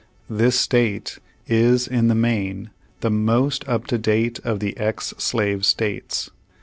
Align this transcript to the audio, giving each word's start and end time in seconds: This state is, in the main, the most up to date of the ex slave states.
This 0.31 0.59
state 0.59 1.19
is, 1.47 1.87
in 1.87 2.07
the 2.07 2.15
main, 2.15 2.71
the 3.01 3.11
most 3.11 3.63
up 3.69 3.85
to 3.85 3.99
date 3.99 4.39
of 4.43 4.59
the 4.59 4.75
ex 4.79 5.13
slave 5.19 5.63
states. 5.63 6.31